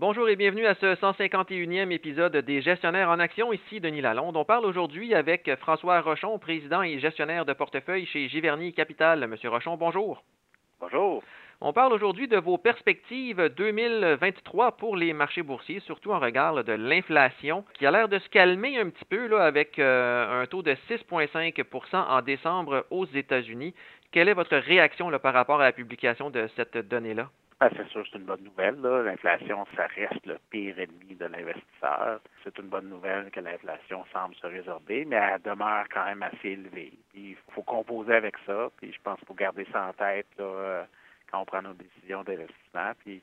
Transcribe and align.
Bonjour 0.00 0.28
et 0.28 0.36
bienvenue 0.36 0.64
à 0.64 0.76
ce 0.76 0.94
151e 0.94 1.90
épisode 1.90 2.36
des 2.36 2.62
Gestionnaires 2.62 3.10
en 3.10 3.18
action. 3.18 3.52
Ici 3.52 3.80
Denis 3.80 4.00
Lalonde. 4.00 4.36
On 4.36 4.44
parle 4.44 4.64
aujourd'hui 4.64 5.12
avec 5.12 5.50
François 5.56 6.00
Rochon, 6.00 6.38
président 6.38 6.84
et 6.84 7.00
gestionnaire 7.00 7.44
de 7.44 7.52
portefeuille 7.52 8.06
chez 8.06 8.28
Giverny 8.28 8.72
Capital. 8.72 9.26
Monsieur 9.26 9.50
Rochon, 9.50 9.76
bonjour. 9.76 10.22
Bonjour. 10.78 11.24
On 11.60 11.72
parle 11.72 11.92
aujourd'hui 11.92 12.28
de 12.28 12.36
vos 12.36 12.58
perspectives 12.58 13.48
2023 13.56 14.76
pour 14.76 14.94
les 14.94 15.12
marchés 15.12 15.42
boursiers, 15.42 15.80
surtout 15.80 16.12
en 16.12 16.20
regard 16.20 16.62
de 16.62 16.74
l'inflation 16.74 17.64
qui 17.74 17.84
a 17.84 17.90
l'air 17.90 18.08
de 18.08 18.20
se 18.20 18.28
calmer 18.28 18.78
un 18.78 18.90
petit 18.90 19.04
peu 19.04 19.26
là, 19.26 19.46
avec 19.46 19.80
euh, 19.80 20.42
un 20.42 20.46
taux 20.46 20.62
de 20.62 20.76
6,5% 20.88 21.96
en 21.96 22.22
décembre 22.22 22.86
aux 22.90 23.06
États-Unis. 23.06 23.74
Quelle 24.12 24.28
est 24.28 24.34
votre 24.34 24.58
réaction 24.58 25.10
là, 25.10 25.18
par 25.18 25.34
rapport 25.34 25.60
à 25.60 25.64
la 25.64 25.72
publication 25.72 26.30
de 26.30 26.48
cette 26.54 26.76
donnée-là? 26.76 27.28
Ben, 27.60 27.70
c'est 27.76 27.88
sûr, 27.88 28.06
c'est 28.06 28.18
une 28.18 28.24
bonne 28.24 28.44
nouvelle. 28.44 28.80
L'inflation, 28.80 29.66
ça 29.74 29.88
reste 29.88 30.24
le 30.26 30.38
pire 30.48 30.78
ennemi 30.78 31.16
de 31.16 31.24
l'investisseur. 31.24 32.20
C'est 32.44 32.56
une 32.56 32.68
bonne 32.68 32.88
nouvelle 32.88 33.32
que 33.32 33.40
l'inflation 33.40 34.04
semble 34.12 34.36
se 34.36 34.46
résorber, 34.46 35.04
mais 35.04 35.16
elle 35.16 35.42
demeure 35.42 35.86
quand 35.92 36.04
même 36.04 36.22
assez 36.22 36.50
élevée. 36.50 36.92
il 37.14 37.34
faut 37.50 37.62
composer 37.62 38.14
avec 38.14 38.36
ça. 38.46 38.68
Puis 38.76 38.92
je 38.92 39.00
pense 39.02 39.18
qu'il 39.18 39.26
faut 39.26 39.34
garder 39.34 39.66
ça 39.72 39.88
en 39.88 39.92
tête 39.92 40.28
euh, 40.38 40.84
quand 41.28 41.40
on 41.40 41.44
prend 41.44 41.62
nos 41.62 41.74
décisions 41.74 42.22
d'investissement. 42.22 42.92
Puis 43.04 43.22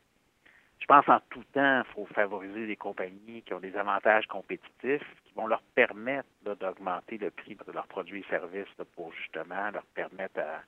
je 0.80 0.86
pense 0.86 1.08
en 1.08 1.22
tout 1.30 1.44
temps, 1.54 1.84
il 1.88 1.94
faut 1.94 2.06
favoriser 2.08 2.68
des 2.68 2.76
compagnies 2.76 3.42
qui 3.46 3.54
ont 3.54 3.62
des 3.62 3.78
avantages 3.78 4.28
compétitifs 4.28 5.16
qui 5.24 5.34
vont 5.34 5.48
leur 5.48 5.62
permettre 5.76 6.28
d'augmenter 6.44 7.18
le 7.20 7.32
prix 7.32 7.56
de 7.56 7.72
leurs 7.72 7.88
produits 7.88 8.20
et 8.20 8.30
services 8.30 8.68
pour 8.98 9.14
justement 9.14 9.72
leur 9.72 9.86
permettre 9.96 10.42
à 10.42 10.60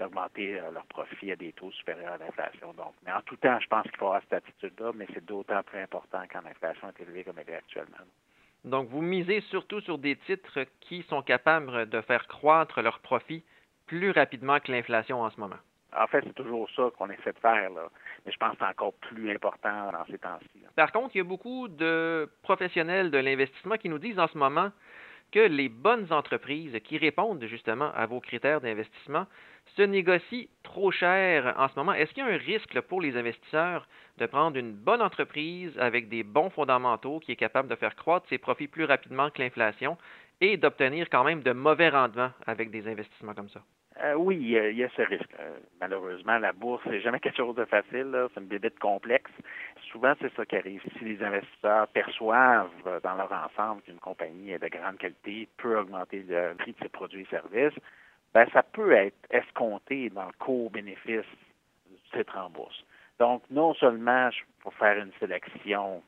d'augmenter 0.00 0.58
euh, 0.58 0.70
leurs 0.72 0.86
profits 0.86 1.32
à 1.32 1.36
des 1.36 1.52
taux 1.52 1.70
supérieurs 1.72 2.14
à 2.14 2.18
l'inflation. 2.18 2.72
Donc, 2.72 2.94
mais 3.04 3.12
en 3.12 3.20
tout 3.22 3.36
temps, 3.36 3.58
je 3.60 3.68
pense 3.68 3.82
qu'il 3.82 3.96
faut 3.96 4.06
avoir 4.06 4.22
cette 4.22 4.44
attitude-là, 4.44 4.92
mais 4.94 5.06
c'est 5.12 5.24
d'autant 5.24 5.62
plus 5.62 5.78
important 5.78 6.22
quand 6.32 6.40
l'inflation 6.42 6.88
est 6.88 7.02
élevée 7.02 7.24
comme 7.24 7.38
elle 7.38 7.50
est 7.50 7.56
actuellement. 7.56 7.98
Donc, 8.64 8.88
vous 8.88 9.02
misez 9.02 9.40
surtout 9.42 9.80
sur 9.80 9.98
des 9.98 10.16
titres 10.16 10.66
qui 10.80 11.02
sont 11.04 11.22
capables 11.22 11.88
de 11.88 12.00
faire 12.00 12.26
croître 12.26 12.82
leurs 12.82 13.00
profits 13.00 13.44
plus 13.86 14.10
rapidement 14.10 14.58
que 14.60 14.72
l'inflation 14.72 15.22
en 15.22 15.30
ce 15.30 15.40
moment. 15.40 15.60
En 15.96 16.06
fait, 16.06 16.22
c'est 16.24 16.34
toujours 16.34 16.68
ça 16.76 16.90
qu'on 16.96 17.10
essaie 17.10 17.32
de 17.32 17.38
faire, 17.38 17.70
là. 17.70 17.88
mais 18.24 18.30
je 18.32 18.38
pense 18.38 18.52
que 18.52 18.58
c'est 18.60 18.70
encore 18.70 18.94
plus 18.94 19.30
important 19.30 19.90
dans 19.90 20.04
ces 20.06 20.18
temps-ci. 20.18 20.62
Par 20.76 20.92
contre, 20.92 21.16
il 21.16 21.18
y 21.18 21.20
a 21.20 21.24
beaucoup 21.24 21.66
de 21.66 22.30
professionnels 22.42 23.10
de 23.10 23.18
l'investissement 23.18 23.76
qui 23.76 23.88
nous 23.88 23.98
disent 23.98 24.18
en 24.18 24.28
ce 24.28 24.38
moment 24.38 24.70
que 25.30 25.40
les 25.40 25.68
bonnes 25.68 26.12
entreprises 26.12 26.78
qui 26.84 26.98
répondent 26.98 27.44
justement 27.46 27.92
à 27.94 28.06
vos 28.06 28.20
critères 28.20 28.60
d'investissement 28.60 29.26
se 29.76 29.82
négocient 29.82 30.48
trop 30.62 30.90
cher 30.90 31.54
en 31.58 31.68
ce 31.68 31.74
moment. 31.76 31.92
Est-ce 31.92 32.12
qu'il 32.12 32.24
y 32.24 32.26
a 32.26 32.32
un 32.32 32.36
risque 32.36 32.80
pour 32.82 33.00
les 33.00 33.16
investisseurs 33.16 33.86
de 34.18 34.26
prendre 34.26 34.56
une 34.56 34.72
bonne 34.72 35.02
entreprise 35.02 35.76
avec 35.78 36.08
des 36.08 36.22
bons 36.22 36.50
fondamentaux 36.50 37.20
qui 37.20 37.32
est 37.32 37.36
capable 37.36 37.68
de 37.68 37.76
faire 37.76 37.96
croître 37.96 38.28
ses 38.28 38.38
profits 38.38 38.68
plus 38.68 38.84
rapidement 38.84 39.30
que 39.30 39.40
l'inflation 39.40 39.96
et 40.40 40.56
d'obtenir 40.56 41.08
quand 41.10 41.24
même 41.24 41.42
de 41.42 41.52
mauvais 41.52 41.88
rendements 41.88 42.32
avec 42.46 42.70
des 42.70 42.88
investissements 42.88 43.34
comme 43.34 43.50
ça? 43.50 43.62
Euh, 44.02 44.14
oui, 44.14 44.36
il 44.36 44.76
y, 44.78 44.84
a, 44.84 44.88
ce 44.90 45.02
risque. 45.02 45.30
Euh, 45.38 45.58
malheureusement, 45.80 46.38
la 46.38 46.52
bourse, 46.52 46.82
c'est 46.84 47.00
jamais 47.00 47.20
quelque 47.20 47.36
chose 47.36 47.54
de 47.56 47.64
facile. 47.66 48.16
C'est 48.32 48.40
une 48.40 48.46
bébête 48.46 48.78
complexe. 48.78 49.30
Souvent, 49.92 50.14
c'est 50.20 50.32
ça 50.34 50.46
qui 50.46 50.56
arrive. 50.56 50.82
Si 50.98 51.04
les 51.04 51.22
investisseurs 51.22 51.88
perçoivent 51.88 53.00
dans 53.02 53.14
leur 53.14 53.30
ensemble 53.32 53.82
qu'une 53.82 53.98
compagnie 53.98 54.52
est 54.52 54.58
de 54.58 54.68
grande 54.68 54.98
qualité, 54.98 55.48
peut 55.58 55.78
augmenter 55.78 56.24
le 56.28 56.54
prix 56.54 56.72
de 56.72 56.78
ses 56.82 56.88
produits 56.88 57.22
et 57.22 57.26
services, 57.26 57.78
ben, 58.32 58.46
ça 58.52 58.62
peut 58.62 58.92
être 58.92 59.18
escompté 59.30 60.08
dans 60.10 60.26
le 60.26 60.32
court-bénéfice 60.38 61.26
du 61.90 61.96
titre 62.12 62.38
en 62.38 62.48
bourse. 62.48 62.84
Donc, 63.18 63.42
non 63.50 63.74
seulement 63.74 64.30
pour 64.60 64.72
faire 64.74 64.96
une 64.96 65.12
sélection 65.18 66.02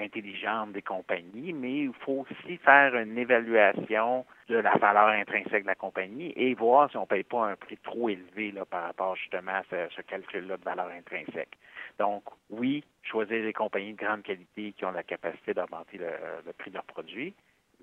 intelligente 0.00 0.72
des 0.72 0.82
compagnies, 0.82 1.52
mais 1.52 1.84
il 1.84 1.92
faut 2.00 2.26
aussi 2.28 2.56
faire 2.58 2.94
une 2.96 3.16
évaluation 3.18 4.24
de 4.48 4.56
la 4.56 4.76
valeur 4.76 5.08
intrinsèque 5.08 5.62
de 5.62 5.68
la 5.68 5.74
compagnie 5.74 6.32
et 6.36 6.54
voir 6.54 6.90
si 6.90 6.96
on 6.96 7.02
ne 7.02 7.06
paye 7.06 7.22
pas 7.22 7.46
un 7.46 7.56
prix 7.56 7.76
trop 7.78 8.08
élevé 8.08 8.52
par 8.68 8.82
rapport 8.84 9.16
justement 9.16 9.52
à 9.52 9.62
ce, 9.70 10.02
calcul-là 10.02 10.56
de 10.56 10.64
valeur 10.64 10.88
intrinsèque. 10.90 11.56
Donc, 11.98 12.24
oui, 12.50 12.82
choisir 13.02 13.42
des 13.42 13.52
compagnies 13.52 13.92
de 13.92 13.98
grande 14.04 14.22
qualité 14.22 14.72
qui 14.72 14.84
ont 14.84 14.92
la 14.92 15.02
capacité 15.02 15.54
d'augmenter 15.54 15.98
le, 15.98 16.52
prix 16.52 16.70
de 16.70 16.76
leurs 16.76 16.84
produits, 16.84 17.34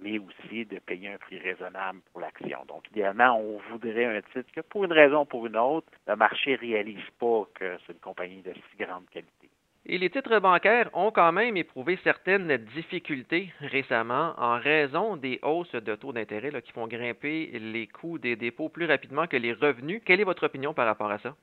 mais 0.02 0.20
aussi 0.20 0.66
de 0.66 0.80
payer 0.80 1.10
un 1.10 1.18
prix 1.18 1.40
raisonnable 1.40 2.00
pour 2.12 2.22
l'action. 2.22 2.60
Donc, 2.68 2.88
idéalement, 2.92 3.40
on 3.40 3.60
voudrait 3.70 4.06
un 4.18 4.22
titre 4.22 4.52
que, 4.54 4.62
pour 4.62 4.84
une 4.84 4.94
raison 4.94 5.22
ou 5.22 5.26
pour 5.26 5.46
une 5.48 5.58
autre, 5.58 5.88
le 6.08 6.16
marché 6.16 6.52
ne 6.54 6.58
réalise 6.58 7.10
pas 7.20 7.48
que 7.54 7.78
c'est 7.86 7.94
une 7.94 8.00
compagnie 8.00 8.42
de 8.42 8.54
si 8.54 8.84
grande 8.84 9.10
qualité. 9.10 9.47
Et 9.90 9.98
les 9.98 10.10
titres 10.10 10.40
bancaires 10.40 10.90
ont 10.94 11.12
quand 11.12 11.32
même 11.32 11.56
éprouvé 11.56 11.98
certaines 12.04 12.58
difficultés 12.76 13.54
récemment 13.62 14.34
en 14.38 14.60
raison 14.60 15.16
des 15.16 15.40
hausses 15.44 15.72
de 15.72 15.96
taux 15.96 16.12
d'intérêt 16.12 16.52
qui 16.62 16.74
font 16.74 16.88
grimper 16.88 17.58
les 17.58 17.88
coûts 17.88 18.18
des 18.18 18.36
dépôts 18.36 18.68
plus 18.68 18.86
rapidement 18.86 19.28
que 19.28 19.38
les 19.38 19.54
revenus. 19.54 20.02
Quelle 20.04 20.20
est 20.20 20.26
votre 20.26 20.46
opinion 20.46 20.74
par 20.74 20.86
rapport 20.86 21.10
à 21.10 21.20
ça? 21.20 21.36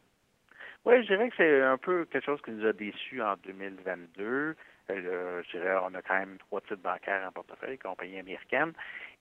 Oui, 0.85 1.03
je 1.03 1.07
dirais 1.07 1.31
que 1.31 1.37
c'est 1.39 1.63
un 1.63 1.79
peu 1.79 2.05
quelque 2.05 2.27
chose 2.27 2.43
qui 2.43 2.51
nous 2.51 2.67
a 2.67 2.75
déçus 2.75 3.23
en 3.23 3.37
2022. 3.47 4.55
Euh, 4.91 5.43
je 5.43 5.51
dirais 5.57 5.77
on 5.83 5.95
a 5.95 6.03
quand 6.03 6.19
même 6.19 6.37
trois 6.37 6.61
titres 6.61 6.83
bancaires 6.83 7.27
en 7.27 7.33
portefeuille, 7.33 7.79
compagnie 7.79 8.19
américaine. 8.19 8.75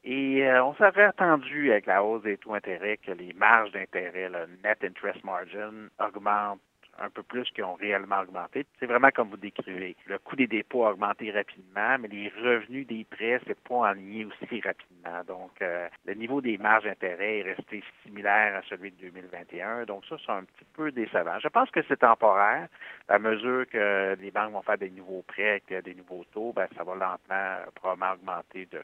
Et 0.03 0.45
euh, 0.45 0.65
on 0.65 0.75
s'avait 0.75 1.03
attendu 1.03 1.71
avec 1.71 1.85
la 1.85 2.03
hausse 2.03 2.23
des 2.23 2.35
taux 2.35 2.51
d'intérêt 2.51 2.97
que 2.97 3.13
les 3.13 3.31
marges 3.31 3.71
d'intérêt, 3.71 4.27
le 4.27 4.49
net 4.65 4.83
interest 4.83 5.23
margin, 5.23 5.87
augmentent 5.97 6.59
un 6.99 7.09
peu 7.09 7.23
plus 7.23 7.49
qui 7.51 7.61
ont 7.63 7.75
réellement 7.75 8.19
augmenté. 8.21 8.65
C'est 8.79 8.85
vraiment 8.85 9.09
comme 9.11 9.29
vous 9.29 9.37
décrivez. 9.37 9.95
Le 10.05 10.19
coût 10.19 10.35
des 10.35 10.47
dépôts 10.47 10.85
a 10.85 10.91
augmenté 10.91 11.31
rapidement, 11.31 11.97
mais 11.99 12.07
les 12.07 12.31
revenus 12.41 12.87
des 12.87 13.05
prêts, 13.09 13.39
c'est 13.47 13.59
pas 13.59 13.89
aligné 13.89 14.25
aussi 14.25 14.61
rapidement. 14.61 15.23
Donc, 15.27 15.51
euh, 15.61 15.87
le 16.05 16.13
niveau 16.13 16.41
des 16.41 16.57
marges 16.57 16.85
d'intérêt 16.85 17.39
est 17.39 17.55
resté 17.55 17.83
similaire 18.03 18.55
à 18.55 18.61
celui 18.69 18.91
de 18.91 18.97
2021. 19.09 19.85
Donc, 19.85 20.05
ça, 20.05 20.15
c'est 20.23 20.31
un 20.31 20.43
petit 20.43 20.65
peu 20.73 20.91
décevant. 20.91 21.39
Je 21.39 21.47
pense 21.47 21.69
que 21.71 21.81
c'est 21.87 21.99
temporaire. 21.99 22.67
À 23.07 23.19
mesure 23.19 23.65
que 23.69 24.15
les 24.19 24.31
banques 24.31 24.53
vont 24.53 24.61
faire 24.61 24.77
des 24.77 24.89
nouveaux 24.89 25.23
prêts 25.27 25.61
avec 25.67 25.83
des 25.83 25.95
nouveaux 25.95 26.23
taux, 26.31 26.53
ben, 26.53 26.67
ça 26.77 26.83
va 26.83 26.93
lentement 26.93 27.17
euh, 27.29 27.65
probablement 27.75 28.13
augmenter 28.13 28.67
de 28.71 28.81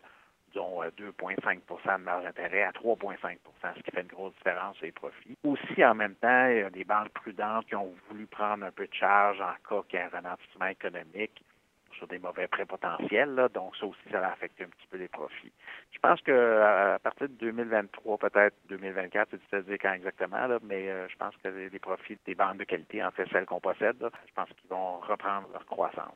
disons, 0.49 0.81
2,5 0.83 1.97
de 1.97 2.03
marge 2.03 2.23
d'intérêt 2.23 2.63
à 2.63 2.71
3,5% 2.71 3.37
ce 3.75 3.81
qui 3.81 3.91
fait 3.91 4.01
une 4.01 4.07
grosse 4.07 4.33
différence 4.35 4.75
sur 4.77 4.85
les 4.85 4.91
profits. 4.91 5.37
Aussi, 5.43 5.83
en 5.83 5.95
même 5.95 6.15
temps, 6.15 6.47
il 6.47 6.59
y 6.59 6.63
a 6.63 6.69
des 6.69 6.83
banques 6.83 7.09
prudentes 7.09 7.65
qui 7.67 7.75
ont 7.75 7.93
voulu 8.09 8.25
prendre 8.27 8.65
un 8.65 8.71
peu 8.71 8.87
de 8.87 8.93
charge 8.93 9.39
en 9.41 9.53
cas 9.67 9.83
qu'il 9.87 9.99
y 9.99 10.01
ait 10.01 10.05
un 10.05 10.09
ralentissement 10.09 10.67
économique 10.67 11.43
sur 11.99 12.07
des 12.07 12.19
mauvais 12.19 12.47
prêts 12.47 12.65
potentiels. 12.65 13.49
Donc, 13.53 13.75
ça 13.75 13.85
aussi, 13.85 13.99
ça 14.11 14.19
va 14.19 14.31
affecter 14.31 14.63
un 14.63 14.67
petit 14.67 14.87
peu 14.89 14.97
les 14.97 15.07
profits. 15.07 15.51
Je 15.91 15.99
pense 15.99 16.21
que 16.21 16.61
à 16.61 16.99
partir 16.99 17.27
de 17.27 17.33
2023, 17.33 18.17
peut-être 18.17 18.55
2024, 18.69 19.29
c'est 19.31 19.37
difficile 19.37 19.59
de 19.59 19.63
dire 19.63 19.77
quand 19.81 19.93
exactement, 19.93 20.47
mais 20.63 20.89
euh, 20.89 21.07
je 21.09 21.15
pense 21.17 21.35
que 21.43 21.49
les, 21.49 21.79
profits 21.79 22.17
des 22.25 22.35
banques 22.35 22.57
de 22.57 22.63
qualité, 22.63 23.03
en 23.03 23.11
fait 23.11 23.27
celles 23.31 23.45
qu'on 23.45 23.59
possède, 23.59 23.97
je 23.99 24.33
pense 24.33 24.49
qu'ils 24.49 24.69
vont 24.69 24.99
reprendre 24.99 25.49
leur 25.51 25.65
croissance. 25.65 26.15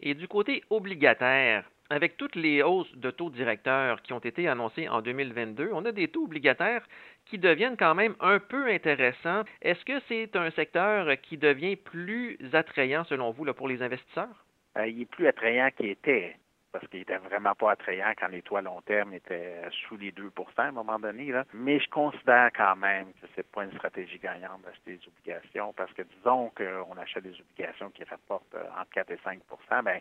Et 0.00 0.14
du 0.14 0.28
côté 0.28 0.62
obligataire, 0.70 1.64
avec 1.90 2.16
toutes 2.16 2.36
les 2.36 2.62
hausses 2.62 2.94
de 2.96 3.10
taux 3.10 3.30
directeurs 3.30 4.02
qui 4.02 4.12
ont 4.12 4.18
été 4.18 4.48
annoncées 4.48 4.88
en 4.88 5.02
2022, 5.02 5.70
on 5.72 5.84
a 5.84 5.92
des 5.92 6.08
taux 6.08 6.24
obligataires 6.24 6.86
qui 7.26 7.38
deviennent 7.38 7.76
quand 7.76 7.94
même 7.94 8.14
un 8.20 8.38
peu 8.38 8.68
intéressants. 8.68 9.44
Est-ce 9.62 9.84
que 9.84 10.00
c'est 10.08 10.34
un 10.36 10.50
secteur 10.50 11.20
qui 11.22 11.36
devient 11.36 11.76
plus 11.76 12.38
attrayant 12.52 13.04
selon 13.04 13.30
vous 13.30 13.44
pour 13.54 13.68
les 13.68 13.82
investisseurs? 13.82 14.44
Euh, 14.76 14.88
il 14.88 15.02
est 15.02 15.06
plus 15.06 15.26
attrayant 15.26 15.70
qu'il 15.76 15.90
était 15.90 16.36
parce 16.74 16.88
qu'il 16.88 17.02
était 17.02 17.18
vraiment 17.18 17.54
pas 17.54 17.70
attrayant 17.70 18.12
quand 18.18 18.26
les 18.26 18.42
taux 18.42 18.56
à 18.56 18.60
long 18.60 18.80
terme 18.80 19.14
étaient 19.14 19.62
sous 19.86 19.96
les 19.96 20.10
2% 20.10 20.28
à 20.56 20.62
un 20.64 20.72
moment 20.72 20.98
donné. 20.98 21.32
Mais 21.52 21.78
je 21.78 21.88
considère 21.88 22.50
quand 22.52 22.74
même 22.74 23.06
que 23.12 23.28
c'est 23.36 23.46
pas 23.46 23.62
une 23.62 23.72
stratégie 23.74 24.18
gagnante 24.18 24.60
d'acheter 24.62 24.96
des 24.96 25.00
obligations 25.06 25.72
parce 25.72 25.92
que 25.92 26.02
disons 26.02 26.50
qu'on 26.56 26.98
achète 26.98 27.22
des 27.22 27.40
obligations 27.40 27.90
qui 27.90 28.02
rapportent 28.02 28.56
euh, 28.56 28.64
entre 28.76 28.90
4 28.90 29.10
et 29.12 29.20
5% 29.24 29.82
ben 29.84 30.00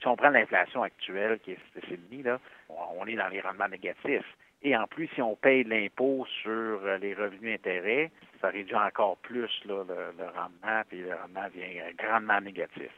si 0.00 0.06
on 0.06 0.14
prend 0.14 0.30
l'inflation 0.30 0.84
actuelle, 0.84 1.40
qui 1.40 1.52
est 1.52 1.58
CCLI, 1.74 2.22
là, 2.22 2.38
on 2.68 3.04
est 3.06 3.16
dans 3.16 3.28
les 3.28 3.40
rendements 3.40 3.68
négatifs. 3.68 4.36
Et 4.62 4.76
en 4.76 4.86
plus, 4.86 5.08
si 5.14 5.22
on 5.22 5.34
paye 5.34 5.64
l'impôt 5.64 6.24
sur 6.42 6.50
euh, 6.50 6.98
les 6.98 7.14
revenus 7.14 7.54
intérêts, 7.54 8.12
ça 8.40 8.48
réduit 8.48 8.76
encore 8.76 9.16
plus 9.18 9.50
le, 9.64 9.78
rendement, 9.78 10.82
puis 10.88 11.02
le 11.02 11.14
rendement 11.16 11.48
vient 11.52 11.90
grandement 11.98 12.40
négatif. 12.40 12.90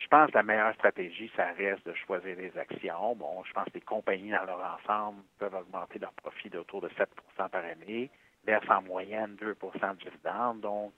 Je 0.00 0.08
pense 0.08 0.30
que 0.30 0.36
la 0.36 0.42
meilleure 0.42 0.74
stratégie, 0.74 1.30
ça 1.36 1.52
reste 1.52 1.86
de 1.86 1.94
choisir 1.94 2.36
les 2.36 2.56
actions. 2.58 3.14
Bon, 3.14 3.44
je 3.44 3.52
pense 3.52 3.66
que 3.66 3.74
les 3.74 3.80
compagnies 3.80 4.30
dans 4.30 4.44
leur 4.44 4.78
ensemble 4.80 5.22
peuvent 5.38 5.54
augmenter 5.54 5.98
leur 5.98 6.12
profit 6.14 6.48
d'autour 6.50 6.80
de 6.80 6.88
7% 6.88 7.06
par 7.36 7.64
année, 7.64 8.10
versent 8.44 8.70
en 8.70 8.82
moyenne 8.82 9.36
2% 9.40 9.96
de 9.96 10.04
dividendes. 10.04 10.60
Donc, 10.60 10.92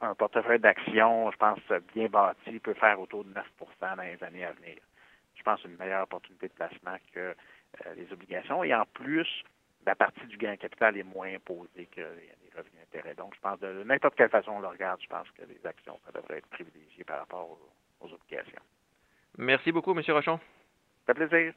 un 0.00 0.14
portefeuille 0.14 0.58
d'actions, 0.58 1.30
je 1.30 1.36
pense, 1.36 1.58
bien 1.94 2.08
bâti, 2.08 2.58
peut 2.58 2.74
faire 2.74 2.98
autour 2.98 3.24
de 3.24 3.32
9% 3.32 3.96
dans 3.96 4.02
les 4.02 4.24
années 4.24 4.44
à 4.44 4.52
venir 4.52 4.76
je 5.40 5.42
pense, 5.42 5.64
une 5.64 5.76
meilleure 5.76 6.02
opportunité 6.02 6.48
de 6.48 6.52
placement 6.52 6.96
que 7.14 7.20
euh, 7.20 7.94
les 7.96 8.12
obligations. 8.12 8.62
Et 8.62 8.74
en 8.74 8.84
plus, 8.84 9.26
la 9.86 9.94
partie 9.94 10.26
du 10.26 10.36
gain 10.36 10.56
capital 10.56 10.96
est 10.96 11.02
moins 11.02 11.34
imposée 11.34 11.86
que 11.86 12.00
les, 12.00 12.30
revenus 12.54 12.74
d'intérêt. 12.80 13.14
Donc, 13.14 13.34
je 13.34 13.40
pense, 13.40 13.58
de, 13.60 13.84
n'importe 13.84 14.16
quelle 14.16 14.28
façon 14.28 14.52
on 14.52 14.60
le 14.60 14.66
regarde, 14.66 15.00
je 15.00 15.06
pense 15.06 15.30
que 15.30 15.42
les 15.44 15.64
actions, 15.64 15.98
ça 16.04 16.12
devrait 16.12 16.38
être 16.38 16.48
privilégié 16.48 17.04
par 17.04 17.20
rapport 17.20 17.58
aux, 18.00 18.12
obligations. 18.12 18.62
Merci 19.38 19.72
beaucoup, 19.72 19.92
M. 19.92 20.02
Rochon. 20.08 20.38
Ça 21.06 21.14
fait 21.14 21.26
plaisir. 21.26 21.48